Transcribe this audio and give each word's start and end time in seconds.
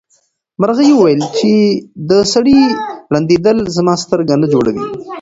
مرغۍ 0.59 0.89
وویل 0.93 1.21
چې 1.37 1.51
د 2.09 2.11
سړي 2.33 2.59
ړندېدل 3.13 3.57
زما 3.77 3.93
سترګه 4.03 4.33
نه 4.41 4.47
جوړوي. 4.53 4.85